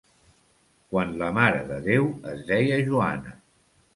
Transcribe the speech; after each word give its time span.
Quan 0.93 1.11
la 1.19 1.27
Mare 1.35 1.59
de 1.67 1.77
Déu 1.89 2.09
es 2.33 2.43
deia 2.47 2.83
Joana. 2.89 3.37